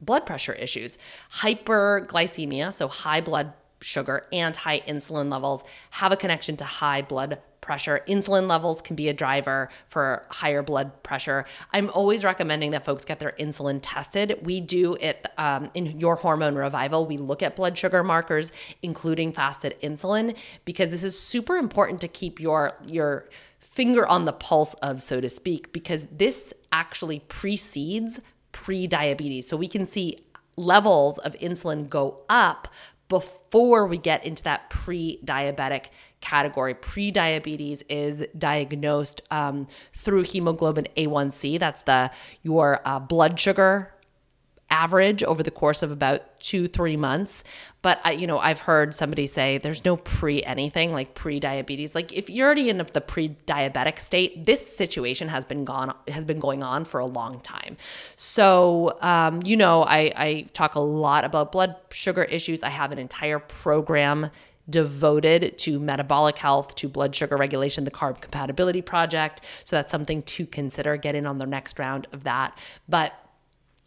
[0.00, 0.98] blood pressure issues.
[1.32, 7.40] Hyperglycemia, so high blood sugar and high insulin levels, have a connection to high blood
[7.60, 8.00] pressure.
[8.08, 11.44] Insulin levels can be a driver for higher blood pressure.
[11.72, 14.38] I'm always recommending that folks get their insulin tested.
[14.42, 17.06] We do it um, in your hormone revival.
[17.06, 22.08] We look at blood sugar markers, including fasted insulin, because this is super important to
[22.08, 23.28] keep your your
[23.60, 28.20] finger on the pulse of, so to speak, because this actually precedes
[28.52, 29.48] pre-diabetes.
[29.48, 30.18] So we can see
[30.56, 32.68] levels of insulin go up
[33.08, 35.86] before we get into that pre-diabetic
[36.20, 36.74] category.
[36.74, 41.58] Pre-diabetes is diagnosed um, through hemoglobin A1C.
[41.58, 42.10] That's the
[42.42, 43.92] your uh, blood sugar
[44.70, 47.42] average over the course of about two three months
[47.80, 52.12] but I, you know i've heard somebody say there's no pre anything like pre-diabetes like
[52.12, 56.62] if you're already in the pre-diabetic state this situation has been gone has been going
[56.62, 57.78] on for a long time
[58.16, 62.92] so um, you know I, I talk a lot about blood sugar issues i have
[62.92, 64.30] an entire program
[64.68, 69.42] devoted to metabolic health, to blood sugar regulation, the Carb Compatibility Project.
[69.64, 70.96] So that's something to consider.
[70.96, 72.56] Get in on the next round of that.
[72.88, 73.12] But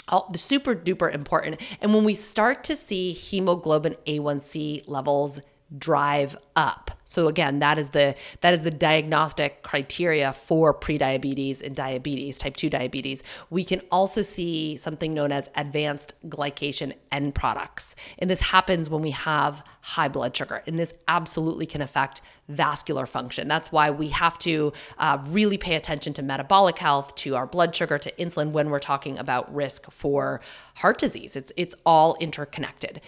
[0.08, 1.62] all, the super duper important.
[1.82, 5.40] And when we start to see hemoglobin A1C levels
[5.78, 6.92] drive up.
[7.06, 12.56] So again, that is the that is the diagnostic criteria for prediabetes and diabetes, type
[12.56, 13.22] 2 diabetes.
[13.50, 17.96] We can also see something known as advanced glycation end products.
[18.20, 20.64] And this happens when we have high blood sugar.
[20.68, 23.48] And this absolutely can affect vascular function.
[23.48, 27.76] That's why we have to uh, really pay attention to metabolic health, to our blood
[27.76, 30.42] sugar, to insulin when we're talking about risk for
[30.78, 31.36] heart disease.
[31.36, 33.02] It's it's all interconnected.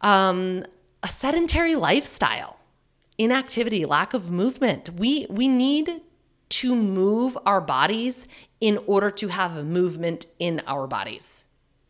[0.00, 0.64] Um,
[1.02, 2.58] a sedentary lifestyle,
[3.18, 4.90] inactivity, lack of movement.
[4.90, 6.02] We we need
[6.48, 8.28] to move our bodies
[8.60, 11.44] in order to have movement in our bodies.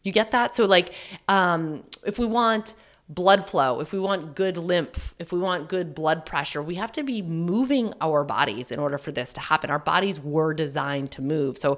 [0.05, 0.55] You get that?
[0.55, 0.95] So like
[1.29, 2.75] um, if we want
[3.09, 6.93] blood flow, if we want good lymph, if we want good blood pressure, we have
[6.93, 9.71] to be moving our bodies in order for this to happen.
[9.71, 11.59] Our bodies were designed to move.
[11.59, 11.77] So,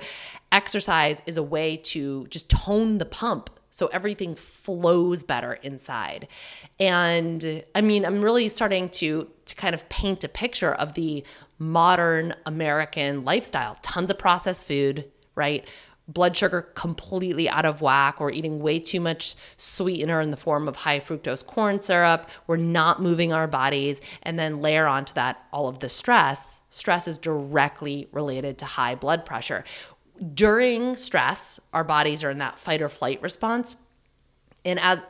[0.53, 6.28] exercise is a way to just tone the pump so everything flows better inside.
[6.78, 11.24] And I mean, I'm really starting to to kind of paint a picture of the
[11.58, 13.76] modern American lifestyle.
[13.82, 15.66] Tons of processed food, right?
[16.06, 18.20] blood sugar completely out of whack.
[18.20, 22.28] We're eating way too much sweetener in the form of high fructose corn syrup.
[22.46, 24.00] We're not moving our bodies.
[24.22, 26.60] And then layer onto that all of the stress.
[26.68, 29.64] Stress is directly related to high blood pressure
[30.35, 33.77] during stress, our bodies are in that fight or flight response.
[34.64, 35.00] And as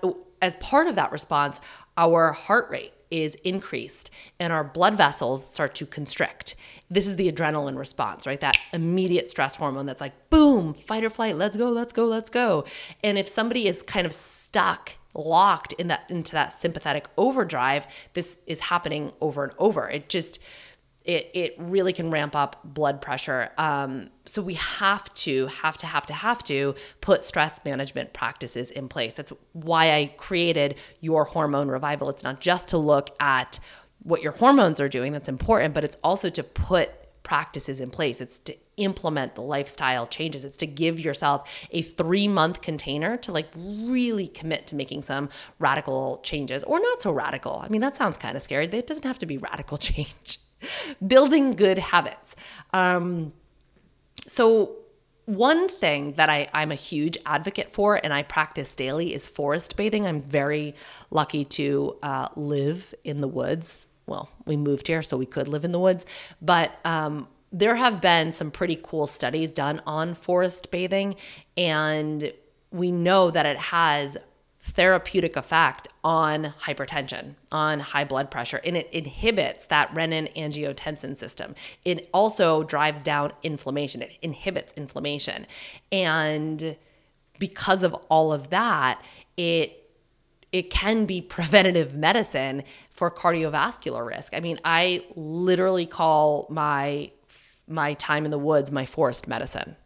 [0.42, 1.60] as part of that response,
[1.96, 6.56] our heart rate is increased and our blood vessels start to constrict.
[6.90, 8.40] This is the adrenaline response, right?
[8.40, 12.28] That immediate stress hormone that's like, boom, fight or flight, let's go, let's go, let's
[12.28, 12.64] go.
[13.02, 18.36] And if somebody is kind of stuck locked in that into that sympathetic overdrive this
[18.48, 20.40] is happening over and over it just
[21.04, 23.50] it it really can ramp up blood pressure.
[23.58, 28.70] Um, so we have to have to have to have to put stress management practices
[28.70, 29.14] in place.
[29.14, 32.08] That's why I created your hormone revival.
[32.08, 33.58] It's not just to look at
[34.02, 35.12] what your hormones are doing.
[35.12, 36.90] That's important, but it's also to put
[37.22, 38.20] practices in place.
[38.20, 40.44] It's to implement the lifestyle changes.
[40.44, 45.28] It's to give yourself a three month container to like really commit to making some
[45.58, 47.60] radical changes or not so radical.
[47.62, 48.66] I mean, that sounds kind of scary.
[48.66, 50.38] It doesn't have to be radical change.
[51.06, 52.36] building good habits.
[52.72, 53.32] Um,
[54.26, 54.76] so,
[55.26, 59.74] one thing that I, I'm a huge advocate for and I practice daily is forest
[59.74, 60.06] bathing.
[60.06, 60.74] I'm very
[61.10, 63.86] lucky to uh, live in the woods.
[64.06, 66.04] Well, we moved here, so we could live in the woods,
[66.42, 71.14] but um, there have been some pretty cool studies done on forest bathing,
[71.56, 72.32] and
[72.70, 74.18] we know that it has
[74.64, 81.54] therapeutic effect on hypertension, on high blood pressure, and it inhibits that renin angiotensin system.
[81.84, 85.46] It also drives down inflammation, it inhibits inflammation.
[85.92, 86.76] And
[87.38, 89.02] because of all of that,
[89.36, 89.80] it
[90.50, 94.32] it can be preventative medicine for cardiovascular risk.
[94.34, 97.10] I mean, I literally call my
[97.66, 99.76] my time in the woods my forest medicine.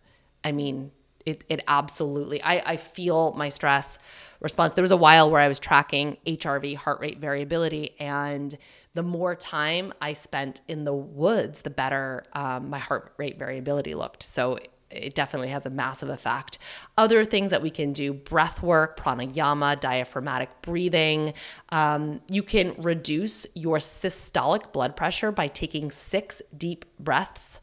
[0.44, 0.92] I mean,
[1.26, 3.98] it it absolutely I, I feel my stress
[4.40, 4.74] response.
[4.74, 8.56] There was a while where I was tracking HRV, heart rate variability, and
[8.94, 13.94] the more time I spent in the woods, the better um, my heart rate variability
[13.94, 14.22] looked.
[14.22, 14.58] So
[14.90, 16.58] it definitely has a massive effect.
[16.96, 21.34] Other things that we can do breath work, pranayama, diaphragmatic breathing.
[21.70, 27.60] Um, you can reduce your systolic blood pressure by taking six deep breaths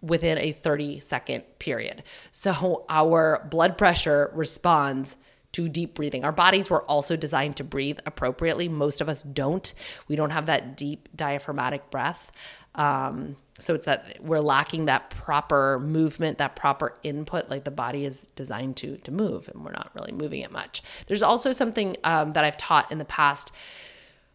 [0.00, 2.02] within a 30 second period.
[2.30, 5.16] So our blood pressure responds
[5.56, 6.22] to deep breathing.
[6.22, 8.68] Our bodies were also designed to breathe appropriately.
[8.68, 9.72] Most of us don't.
[10.06, 12.30] We don't have that deep diaphragmatic breath.
[12.74, 17.48] Um, so it's that we're lacking that proper movement, that proper input.
[17.48, 20.82] Like the body is designed to to move, and we're not really moving it much.
[21.06, 23.50] There's also something um, that I've taught in the past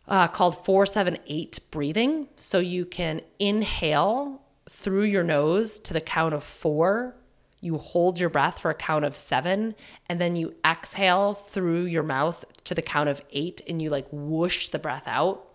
[0.08, 2.30] uh, called four seven eight breathing.
[2.36, 7.16] So you can inhale through your nose to the count of four.
[7.62, 9.76] You hold your breath for a count of seven,
[10.10, 14.08] and then you exhale through your mouth to the count of eight, and you like
[14.12, 15.48] whoosh the breath out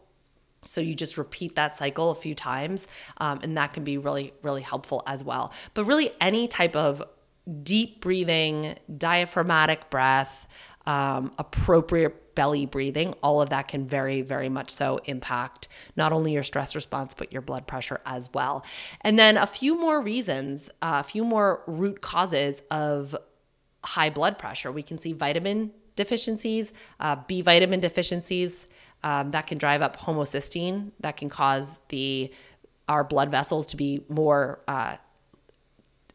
[0.66, 2.86] so you just repeat that cycle a few times,
[3.18, 5.52] um, and that can be really, really helpful as well.
[5.74, 7.02] But really, any type of
[7.62, 10.48] deep breathing, diaphragmatic breath,
[10.86, 15.66] um, appropriate belly breathing, all of that can very, very much so impact
[15.96, 18.64] not only your stress response, but your blood pressure as well.
[19.00, 23.16] And then a few more reasons, uh, a few more root causes of
[23.84, 24.70] high blood pressure.
[24.70, 28.68] We can see vitamin deficiencies, uh, B vitamin deficiencies
[29.02, 32.32] um, that can drive up homocysteine that can cause the
[32.88, 34.96] our blood vessels to be more uh,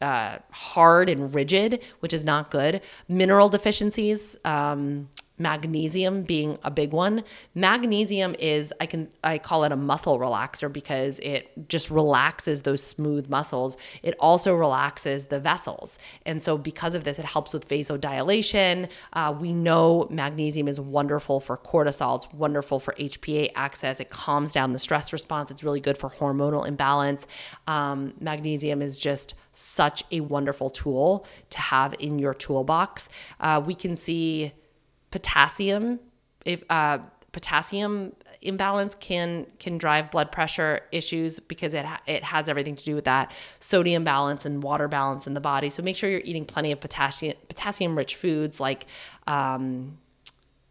[0.01, 2.81] uh, hard and rigid, which is not good.
[3.07, 5.09] Mineral deficiencies, um,
[5.41, 7.23] magnesium being a big one.
[7.55, 12.83] Magnesium is I can I call it a muscle relaxer because it just relaxes those
[12.83, 13.77] smooth muscles.
[14.03, 15.97] It also relaxes the vessels.
[16.25, 18.89] And so because of this it helps with vasodilation.
[19.13, 22.17] Uh, we know magnesium is wonderful for cortisol.
[22.17, 23.99] It's wonderful for HPA axis.
[23.99, 25.51] It calms down the stress response.
[25.51, 27.27] It's really good for hormonal imbalance.
[27.67, 33.09] Um, magnesium is just such a wonderful tool to have in your toolbox.
[33.39, 34.53] Uh, we can see
[35.11, 35.99] potassium
[36.45, 36.99] if uh,
[37.31, 42.95] potassium imbalance can can drive blood pressure issues because it it has everything to do
[42.95, 45.69] with that sodium balance and water balance in the body.
[45.69, 48.87] So make sure you're eating plenty of potassium potassium rich foods like
[49.27, 49.97] um,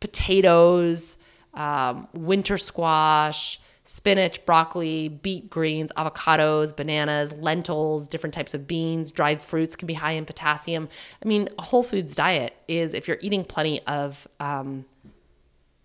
[0.01, 1.17] potatoes,
[1.55, 3.61] um, winter squash,
[3.91, 9.95] spinach, broccoli, beet greens, avocados, bananas, lentils, different types of beans, dried fruits can be
[9.95, 10.89] high in potassium.
[11.25, 14.85] I mean, a whole foods diet is if you're eating plenty of um,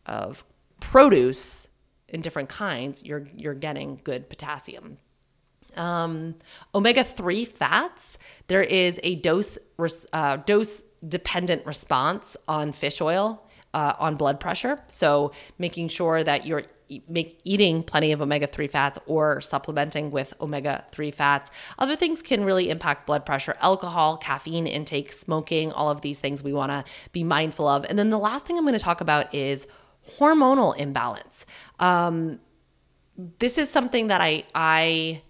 [0.05, 0.45] of
[0.79, 1.67] produce
[2.07, 4.99] in different kinds, you're you're getting good potassium.
[5.75, 6.35] Um,
[6.75, 8.19] omega three fats.
[8.45, 9.57] There is a dose
[10.13, 13.41] uh, dose dependent response on fish oil
[13.73, 14.77] uh, on blood pressure.
[14.85, 16.63] So making sure that you're
[17.07, 21.51] make eating plenty of omega-3 fats or supplementing with omega-3 fats.
[21.79, 26.43] Other things can really impact blood pressure alcohol caffeine intake smoking all of these things
[26.43, 27.85] we want to be mindful of.
[27.85, 29.67] And then the last thing i'm going to talk about is
[30.17, 31.45] hormonal imbalance.
[31.79, 32.39] Um,
[33.39, 35.21] this is something that i i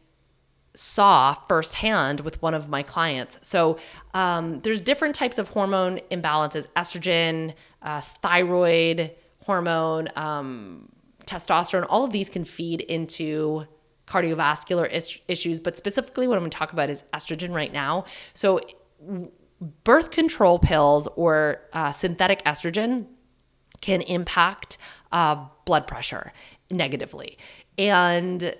[0.76, 3.40] saw firsthand with one of my clients.
[3.42, 3.78] So
[4.14, 9.12] um, there's different types of hormone imbalances: estrogen, uh, thyroid
[9.46, 10.90] hormone, um,
[11.26, 13.66] testosterone, all of these can feed into
[14.08, 15.60] cardiovascular is- issues.
[15.60, 18.06] But specifically, what I'm going to talk about is estrogen right now.
[18.34, 18.62] So,
[19.84, 23.08] birth control pills or uh, synthetic estrogen
[23.82, 24.78] can impact
[25.12, 26.34] uh, blood pressure
[26.72, 27.38] negatively.
[27.78, 28.56] And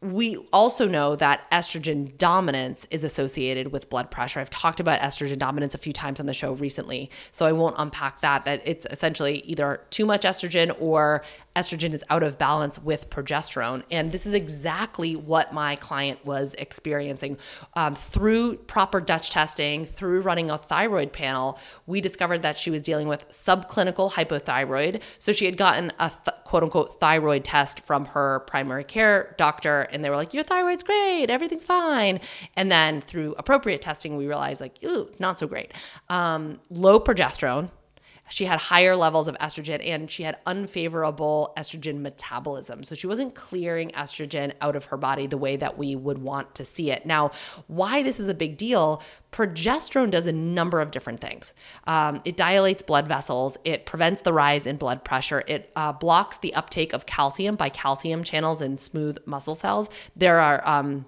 [0.00, 4.38] we also know that estrogen dominance is associated with blood pressure.
[4.38, 7.74] I've talked about estrogen dominance a few times on the show recently, so I won't
[7.78, 8.44] unpack that.
[8.44, 11.22] That it's essentially either too much estrogen or
[11.56, 13.82] estrogen is out of balance with progesterone.
[13.90, 17.36] And this is exactly what my client was experiencing.
[17.74, 22.82] Um, through proper Dutch testing, through running a thyroid panel, we discovered that she was
[22.82, 25.02] dealing with subclinical hypothyroid.
[25.18, 29.82] So she had gotten a th- quote unquote thyroid test from her primary care doctor,
[29.92, 32.20] and they were like, Your thyroid's great, everything's fine.
[32.56, 35.72] And then through appropriate testing, we realized, like, ooh, not so great.
[36.08, 37.70] Um, low progesterone,
[38.28, 42.82] she had higher levels of estrogen and she had unfavorable estrogen metabolism.
[42.82, 46.54] So she wasn't clearing estrogen out of her body the way that we would want
[46.56, 47.06] to see it.
[47.06, 47.30] Now,
[47.66, 51.52] why this is a big deal progesterone does a number of different things.
[51.86, 56.38] Um, it dilates blood vessels, it prevents the rise in blood pressure, it uh, blocks
[56.38, 59.90] the uptake of calcium by calcium channels in smooth muscle cells.
[60.16, 61.04] There are um,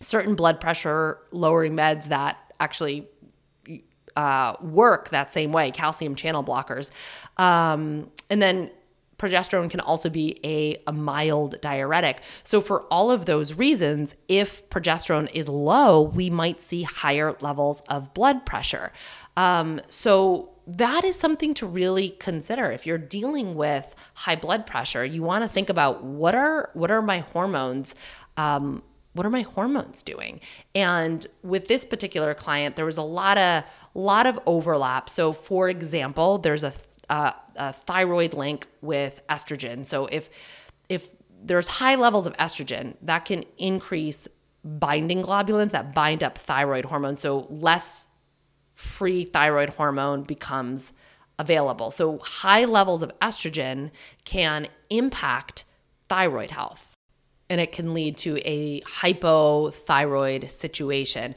[0.00, 3.08] certain blood pressure lowering meds that actually
[4.20, 6.90] uh, work that same way, calcium channel blockers.
[7.38, 8.70] Um, and then
[9.18, 12.20] progesterone can also be a, a mild diuretic.
[12.44, 17.82] So, for all of those reasons, if progesterone is low, we might see higher levels
[17.88, 18.92] of blood pressure.
[19.38, 25.04] Um, so, that is something to really consider if you're dealing with high blood pressure
[25.04, 27.92] you want to think about what are what are my hormones
[28.36, 28.80] um,
[29.12, 30.40] what are my hormones doing?
[30.74, 35.08] And with this particular client there was a lot of lot of overlap.
[35.08, 36.72] So for example there's a,
[37.08, 39.84] a, a thyroid link with estrogen.
[39.84, 40.28] So if
[40.88, 41.08] if
[41.42, 44.28] there's high levels of estrogen that can increase
[44.62, 48.10] binding globulins that bind up thyroid hormone so less
[48.80, 50.92] free thyroid hormone becomes
[51.38, 51.90] available.
[51.90, 53.90] So, high levels of estrogen
[54.24, 55.64] can impact
[56.08, 56.89] thyroid health
[57.50, 61.34] and it can lead to a hypothyroid situation.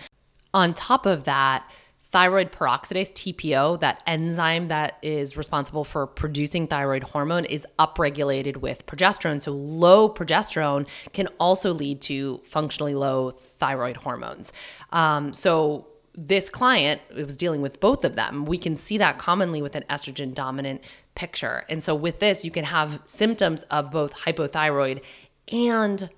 [0.53, 1.69] On top of that,
[2.03, 8.85] thyroid peroxidase, TPO, that enzyme that is responsible for producing thyroid hormone, is upregulated with
[8.85, 9.41] progesterone.
[9.41, 14.53] So, low progesterone can also lead to functionally low thyroid hormones.
[14.91, 18.45] Um, so, this client it was dealing with both of them.
[18.45, 20.81] We can see that commonly with an estrogen dominant
[21.15, 21.63] picture.
[21.69, 25.01] And so with this, you can have symptoms of both hypothyroid
[25.51, 26.09] and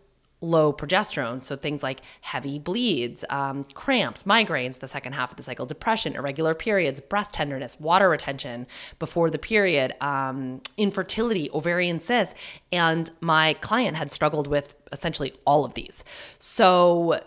[0.41, 1.43] low progesterone.
[1.43, 6.15] So things like heavy bleeds, um, cramps, migraines, the second half of the cycle, depression,
[6.15, 8.67] irregular periods, breast tenderness, water retention
[8.99, 12.35] before the period, um, infertility, ovarian cysts.
[12.71, 16.03] And my client had struggled with essentially all of these.
[16.37, 17.21] So,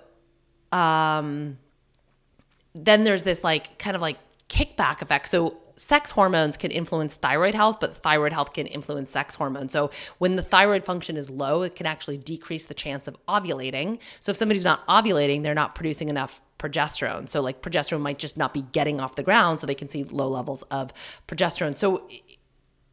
[0.71, 1.59] um,
[2.75, 4.19] then there's this like kind of like
[4.49, 5.29] kickback effect.
[5.29, 9.73] So sex hormones can influence thyroid health, but thyroid health can influence sex hormones.
[9.73, 13.99] So when the thyroid function is low, it can actually decrease the chance of ovulating.
[14.21, 17.29] So if somebody's not ovulating, they're not producing enough progesterone.
[17.29, 20.05] So like progesterone might just not be getting off the ground so they can see
[20.05, 20.93] low levels of
[21.29, 21.77] progesterone.
[21.77, 22.09] So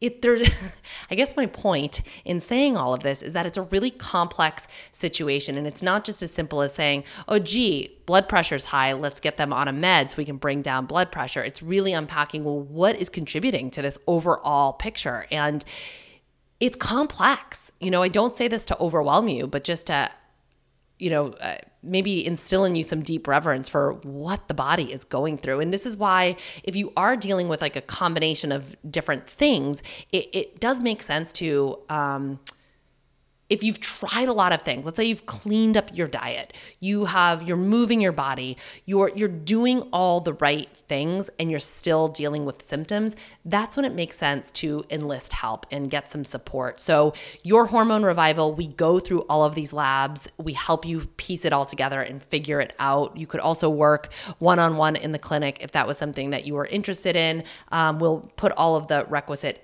[0.00, 0.48] it there's
[1.10, 4.68] i guess my point in saying all of this is that it's a really complex
[4.92, 9.20] situation and it's not just as simple as saying oh gee blood pressure's high let's
[9.20, 11.42] get them on a med so we can bring down blood pressure.
[11.42, 15.26] It's really unpacking well what is contributing to this overall picture?
[15.30, 15.64] And
[16.60, 17.72] it's complex.
[17.80, 20.10] You know i don't say this to overwhelm you but just to
[20.98, 21.56] you know, uh,
[21.86, 25.60] maybe instill in you some deep reverence for what the body is going through.
[25.60, 29.82] And this is why, if you are dealing with like a combination of different things,
[30.12, 32.38] it, it does make sense to um,
[33.48, 37.04] if you've tried a lot of things let's say you've cleaned up your diet you
[37.04, 42.08] have you're moving your body you're you're doing all the right things and you're still
[42.08, 46.80] dealing with symptoms that's when it makes sense to enlist help and get some support.
[46.80, 50.28] So your hormone revival we go through all of these labs.
[50.38, 53.16] We help you piece it all together and figure it out.
[53.16, 56.66] You could also work one-on-one in the clinic if that was something that you were
[56.66, 57.44] interested in.
[57.70, 59.62] Um, we'll put all of the requisite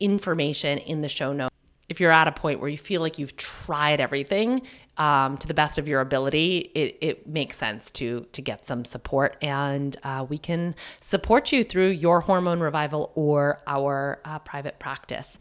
[0.00, 1.54] information in the show notes
[1.88, 4.62] if you're at a point where you feel like you've tried everything
[4.96, 8.84] um, to the best of your ability, it, it, makes sense to to get some
[8.84, 14.78] support, and uh, we can support you through your hormone revival or our uh, private
[14.78, 15.38] practice.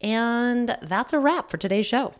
[0.00, 2.14] And that's a wrap for today's show.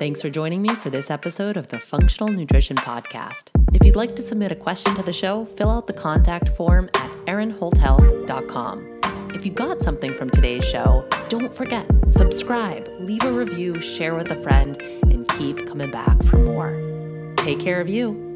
[0.00, 3.50] Thanks for joining me for this episode of the Functional Nutrition Podcast.
[3.74, 6.88] If you'd like to submit a question to the show, fill out the contact form
[6.94, 9.00] at erinholthealth.com.
[9.34, 14.30] If you got something from today's show, don't forget, subscribe, leave a review, share with
[14.30, 17.34] a friend, and keep coming back for more.
[17.36, 18.29] Take care of you.